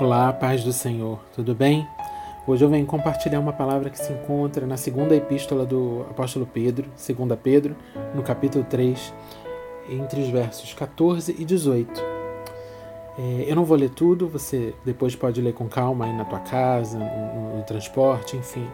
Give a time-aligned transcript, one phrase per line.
[0.00, 1.86] Olá, paz do Senhor, tudo bem?
[2.46, 6.88] Hoje eu venho compartilhar uma palavra que se encontra na segunda epístola do apóstolo Pedro,
[6.96, 7.76] 2 Pedro,
[8.14, 9.12] no capítulo 3,
[9.90, 12.02] entre os versos 14 e 18.
[13.18, 16.40] É, eu não vou ler tudo, você depois pode ler com calma aí na tua
[16.40, 18.66] casa, no, no transporte, enfim.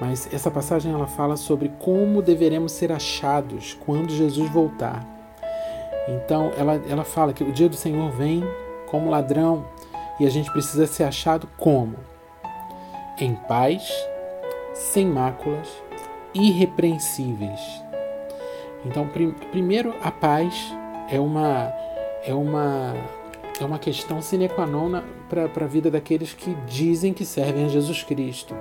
[0.00, 5.06] Mas essa passagem ela fala sobre como deveremos ser achados quando Jesus voltar.
[6.08, 8.42] Então ela, ela fala que o dia do Senhor vem
[8.88, 9.64] como ladrão
[10.22, 11.96] e a gente precisa ser achado como?
[13.18, 13.90] Em paz,
[14.72, 15.68] sem máculas,
[16.32, 17.60] irrepreensíveis.
[18.84, 20.54] Então, prim primeiro, a paz
[21.10, 21.72] é uma
[22.24, 22.94] é uma
[23.60, 27.68] é uma questão sine qua non para a vida daqueles que dizem que servem a
[27.68, 28.54] Jesus Cristo.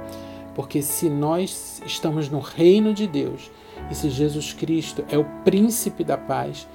[0.55, 3.51] Porque se nós estamos no reino de Deus
[3.91, 6.67] e se Jesus Cristo é o príncipe da paz,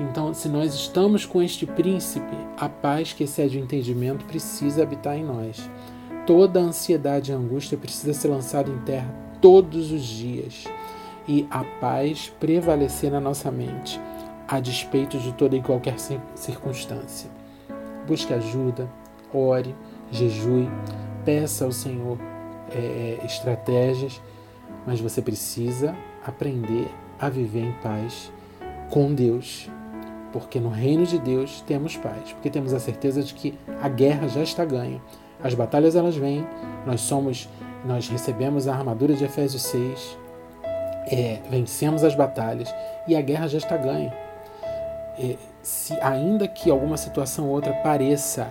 [0.00, 5.16] então, se nós estamos com este príncipe, a paz que excede o entendimento precisa habitar
[5.16, 5.70] em nós.
[6.26, 10.64] Toda ansiedade e angústia precisa ser lançada em terra todos os dias
[11.28, 14.00] e a paz prevalecer na nossa mente,
[14.48, 15.96] a despeito de toda e qualquer
[16.34, 17.30] circunstância.
[18.06, 18.90] Busque ajuda,
[19.32, 19.74] ore,
[20.10, 20.68] jejue,
[21.24, 22.18] peça ao Senhor
[22.70, 24.20] é, é estratégias,
[24.86, 25.94] mas você precisa
[26.26, 28.32] aprender a viver em paz
[28.90, 29.70] com Deus
[30.34, 34.26] porque no reino de Deus temos paz, porque temos a certeza de que a guerra
[34.26, 35.00] já está ganha.
[35.40, 36.44] As batalhas elas vêm,
[36.84, 37.48] nós somos,
[37.84, 40.18] nós recebemos a armadura de Efésios 6,
[41.06, 42.74] é, vencemos as batalhas
[43.06, 44.12] e a guerra já está ganha.
[45.20, 48.48] É, se ainda que alguma situação ou outra pareça,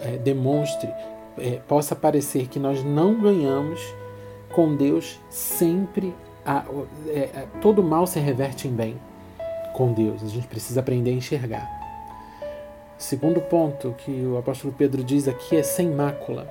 [0.00, 0.88] é, demonstre,
[1.36, 3.78] é, possa parecer que nós não ganhamos,
[4.54, 6.14] com Deus sempre
[6.46, 6.64] a,
[7.08, 9.09] é, é, todo mal se reverte em bem
[9.80, 10.22] com Deus.
[10.22, 11.66] A gente precisa aprender a enxergar.
[12.98, 16.46] Segundo ponto que o apóstolo Pedro diz aqui é sem mácula.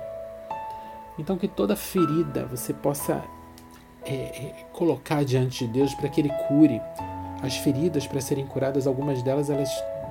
[1.16, 3.22] Então que toda ferida você possa
[4.04, 6.82] é, é, colocar diante de Deus para que Ele cure.
[7.40, 9.70] As feridas para serem curadas, algumas delas elas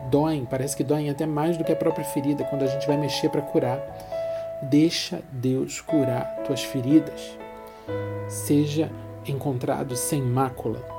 [0.09, 2.95] doem, parece que doem até mais do que a própria ferida quando a gente vai
[2.95, 3.81] mexer para curar.
[4.63, 7.37] Deixa Deus curar tuas feridas.
[8.29, 8.89] Seja
[9.27, 10.98] encontrado sem mácula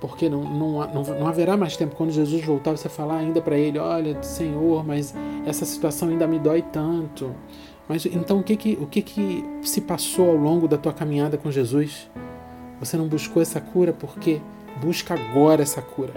[0.00, 1.94] porque não, não, não, não, haverá mais tempo.
[1.96, 5.14] Quando Jesus voltar você falar ainda para ele olha Senhor mas
[5.46, 7.34] essa situação ainda me dói tanto.
[7.88, 11.36] Mas então o que que o que que se passou ao longo da tua caminhada
[11.36, 12.10] com Jesus?
[12.80, 13.92] Você não buscou essa cura?
[13.92, 14.40] Porque
[14.80, 16.12] busca agora essa cura.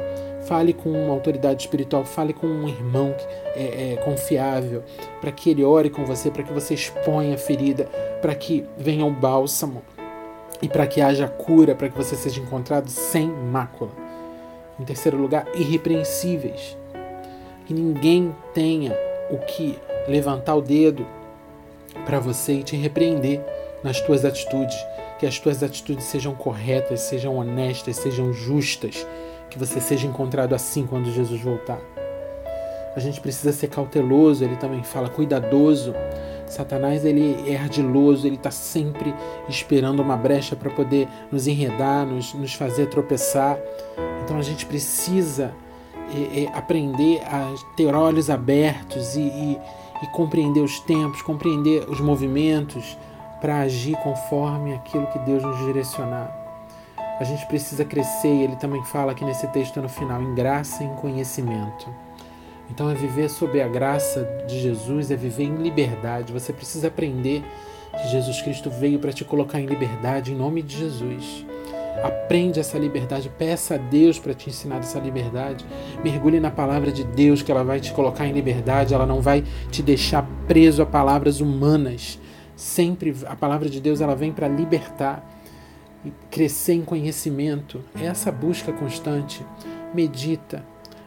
[0.47, 3.15] Fale com uma autoridade espiritual fale com um irmão
[3.55, 4.83] é, é, confiável
[5.19, 7.85] para que ele ore com você para que você exponha a ferida
[8.21, 9.81] para que venha o bálsamo
[10.61, 13.91] e para que haja cura, para que você seja encontrado sem mácula.
[14.79, 16.77] Em terceiro lugar, irrepreensíveis.
[17.65, 18.95] Que ninguém tenha
[19.29, 21.05] o que levantar o dedo
[22.05, 23.41] para você e te repreender
[23.83, 24.77] nas tuas atitudes.
[25.19, 29.07] Que as tuas atitudes sejam corretas, sejam honestas, sejam justas.
[29.49, 31.79] Que você seja encontrado assim quando Jesus voltar.
[32.95, 35.93] A gente precisa ser cauteloso, ele também fala, cuidadoso
[36.47, 39.13] Satanás ele é ardiloso, ele está sempre
[39.49, 43.57] esperando uma brecha para poder nos enredar, nos, nos fazer tropeçar.
[44.23, 45.53] Então a gente precisa
[46.13, 49.59] é, é, aprender a ter olhos abertos e, e,
[50.03, 52.97] e compreender os tempos, compreender os movimentos
[53.41, 56.43] para agir conforme aquilo que Deus nos direcionar.
[57.19, 60.83] A gente precisa crescer, e ele também fala aqui nesse texto no final, em graça
[60.83, 62.04] e em conhecimento.
[62.69, 66.33] Então é viver sob a graça de Jesus, é viver em liberdade.
[66.33, 67.43] Você precisa aprender
[67.91, 71.45] que Jesus Cristo veio para te colocar em liberdade em nome de Jesus.
[72.03, 75.65] Aprende essa liberdade, peça a Deus para te ensinar essa liberdade.
[76.03, 79.43] Mergulhe na palavra de Deus que ela vai te colocar em liberdade, ela não vai
[79.71, 82.19] te deixar preso a palavras humanas.
[82.55, 85.25] Sempre a palavra de Deus ela vem para libertar
[86.03, 87.81] e crescer em conhecimento.
[87.99, 89.45] É essa busca constante.
[89.93, 90.63] Medita,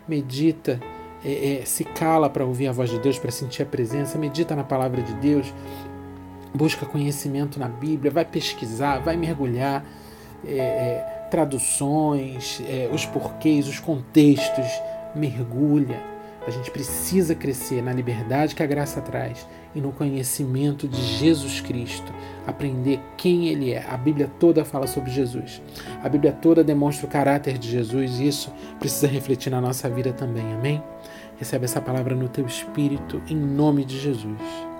[0.08, 0.80] medita
[1.24, 4.54] é, é, se cala para ouvir a voz de Deus, para sentir a presença, medita
[4.54, 5.52] na palavra de Deus,
[6.54, 9.84] busca conhecimento na Bíblia, vai pesquisar, vai mergulhar,
[10.46, 14.66] é, é traduções, é, os porquês, os contextos,
[15.14, 16.17] mergulha.
[16.48, 21.60] A gente precisa crescer na liberdade que a graça traz e no conhecimento de Jesus
[21.60, 22.10] Cristo,
[22.46, 23.84] aprender quem Ele é.
[23.86, 25.60] A Bíblia toda fala sobre Jesus.
[26.02, 30.10] A Bíblia toda demonstra o caráter de Jesus e isso precisa refletir na nossa vida
[30.10, 30.54] também.
[30.54, 30.82] Amém?
[31.38, 34.77] Recebe essa palavra no teu espírito, em nome de Jesus.